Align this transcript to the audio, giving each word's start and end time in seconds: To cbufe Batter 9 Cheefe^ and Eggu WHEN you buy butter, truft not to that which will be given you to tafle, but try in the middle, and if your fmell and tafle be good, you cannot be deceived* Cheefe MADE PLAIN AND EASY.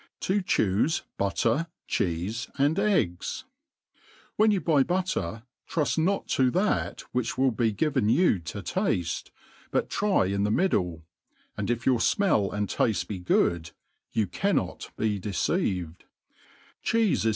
To 0.21 0.41
cbufe 0.41 1.03
Batter 1.19 1.55
9 1.55 1.67
Cheefe^ 1.87 2.49
and 2.57 2.77
Eggu 2.77 3.43
WHEN 4.35 4.49
you 4.49 4.59
buy 4.59 4.81
butter, 4.81 5.43
truft 5.69 5.99
not 5.99 6.27
to 6.29 6.49
that 6.49 7.01
which 7.11 7.37
will 7.37 7.51
be 7.51 7.71
given 7.71 8.09
you 8.09 8.39
to 8.39 8.63
tafle, 8.63 9.29
but 9.69 9.91
try 9.91 10.25
in 10.25 10.43
the 10.43 10.49
middle, 10.49 11.05
and 11.55 11.69
if 11.69 11.85
your 11.85 11.99
fmell 11.99 12.51
and 12.51 12.67
tafle 12.67 13.07
be 13.07 13.19
good, 13.19 13.69
you 14.11 14.25
cannot 14.25 14.89
be 14.97 15.19
deceived* 15.19 16.05
Cheefe 16.83 16.83
MADE 16.83 16.85
PLAIN 16.93 17.01
AND 17.03 17.09
EASY. 17.11 17.29